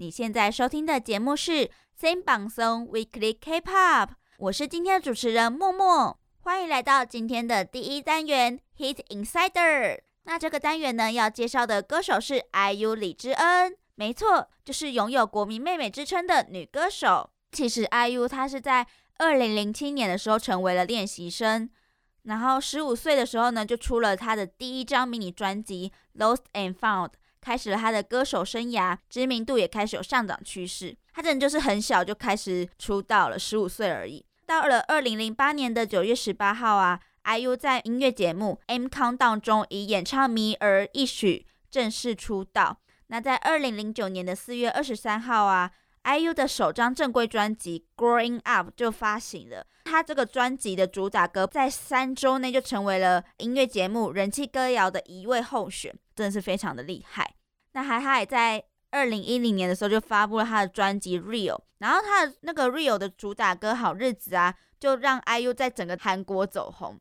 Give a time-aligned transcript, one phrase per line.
[0.00, 1.50] 你现在收听的节目是
[1.92, 4.06] 《新榜松 Weekly K-pop》，
[4.38, 9.98] 我是今天的主持人默默，欢迎来到今天的第一单元 Hit Insider。
[10.22, 17.30] 那这个单元呢，要介绍的歌手是 IU 李智恩，没错，就是拥有国民妹妹之称的女歌手。
[17.50, 18.86] 其实 IU 她是在
[19.16, 21.68] 二零零七年的时候成为了练习生，
[22.22, 27.08] 然后十五岁的时候呢，就出了她的第一张迷你专辑《Lost and Found》。
[27.48, 30.94] 开始了他的歌手生涯，知名度也开始有上涨趋势。
[31.14, 34.22] 他真的就是很小就开始出道了，十五岁而已。
[34.44, 42.80] 到了二零零八年的九月十八号啊，IU 在音乐节目《M Countdown》中以演唱《迷儿》一曲正式出道。
[43.06, 45.70] 那在二零零九年的四月二十三号啊
[46.04, 49.66] ，IU 的首张正规专辑《Growing Up》就发行了。
[49.86, 57.36] 他这个专辑的主打歌在三周内就成为了音乐节目人气歌谣的一位候选，真的是非常的厉害。
[57.78, 58.60] 那还他也在
[58.90, 66.98] 二零一零年的时候就发布了他的专辑《Real》，然后他的那个《Real》的主打歌《好日子》啊，就让 IU 在整个韩国走红。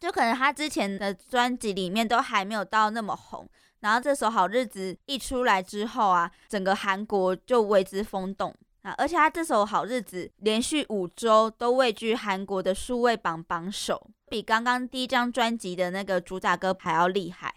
[0.00, 8.92] 就可能他之前的专辑里面都还没有到那么红，然后这首《好日子》一出来之后啊，整个韩国就为之风动啊！
[8.98, 17.54] 而且他这首《好日子》连续五周都位居韩国的数位榜榜首，比刚刚第一张专辑的那个主打歌还要厉害。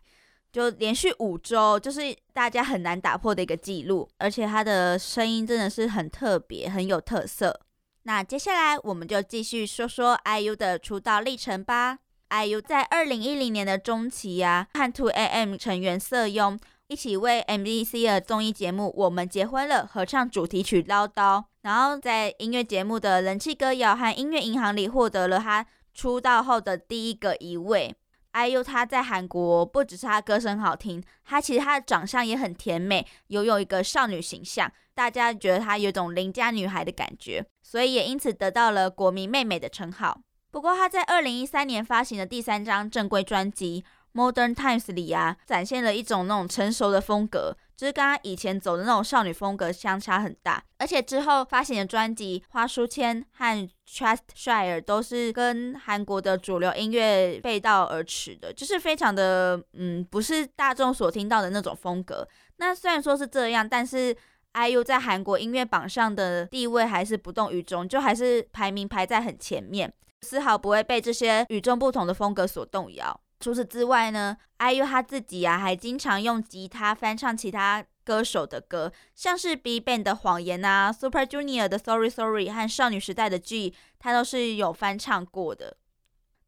[0.51, 7.61] 就连续五周，就是大家很难打破的一个记录，而且他的声音真的是很特别，很有特色。
[8.03, 11.99] 那接下来我们就继续说说 IU 的出道历程吧。
[12.29, 27.95] IU 在二零一零年的中期呀，和 2AM 成员瑟雍一起为 MBC 的综艺节目《我们结婚了》合唱主题曲《唠叨》，然后在音乐节目的人气歌谣和音乐银行里获得了他出道后的第一个一位。
[28.33, 40.21] IU 她在韩国不只是她歌声好听，她其实她的长相也很甜美，拥有一个少女形象，大家觉得她有种邻家女孩的感觉，所以也因此得到了国民妹妹的称号。
[40.51, 43.83] 不过她在二零一三年发行的第三张正规专辑。
[44.13, 50.63] Modern Times 里啊，展现了一种那种成熟的风格，就是跟他以前走的那种少女风格相差很大。
[50.77, 62.27] 而且之后发行的专辑《花书签》和《Trust Share》都是跟韩国的主流音乐背道而驰的，就是非常的嗯，不是大众所听到的那种风格。
[62.57, 64.15] 那虽然说是这样，但是
[64.53, 73.21] IU 在韩国音乐榜上的地位还是不动于衷，就还是排名排在很前面，丝毫不会被这些与众不同的风格所动摇。
[73.39, 85.77] 除此之外呢，IU 他自己啊，还经常用吉他翻唱其他歌手的歌，像是 BigBang 的谎言啊，Super Junior 的 Sorry Sorry 和少女时代的 G，他都是有翻唱过的。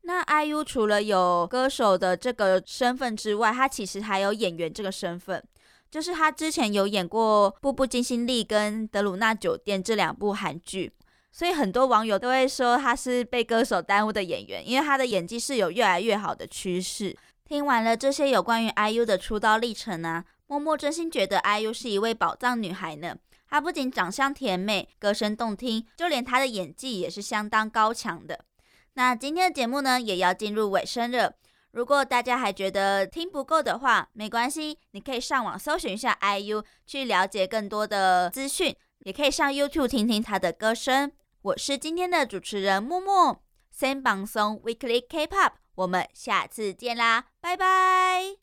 [0.01, 5.41] 那 IU 除了有歌手的这个身份之外，他其实还有演员这个身份，
[5.90, 10.91] 就是他之前有演过《步步惊心丽》跟《德鲁纳酒店》这两部韩剧。
[11.31, 17.16] 所以很多网友都会说他是被歌手耽误的演员，因为他的演技是有越来越好的趋势。
[17.46, 23.16] 听完了这些有关于 IU 的出道历程呢，默默真心觉得 IU 是一位宝藏女孩呢。
[23.50, 28.46] 她不仅长相甜美，歌声动听，就连她的演技也是相当高强的。
[28.94, 31.34] 那今天的节目呢，也要进入尾声了。
[31.72, 41.12] 如果大家还觉得听不够的话，没关系，你可以上网搜寻一下 IU，去了解更多的资讯，也可以上 YouTube 听听她的歌声。
[41.44, 43.40] 我是今天的主持人木木。
[43.72, 48.41] 先放松 Weekly K-pop，我们下次见啦，拜拜。